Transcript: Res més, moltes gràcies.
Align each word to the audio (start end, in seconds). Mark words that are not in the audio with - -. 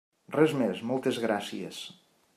Res 0.35 0.55
més, 0.61 0.81
moltes 0.93 1.21
gràcies. 1.27 1.83